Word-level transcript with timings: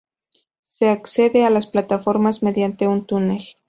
Se 0.71 0.89
accede 0.89 1.45
a 1.45 1.51
las 1.51 1.67
plataformas 1.67 2.41
mediante 2.41 2.87
un 2.87 3.05
túnel. 3.05 3.43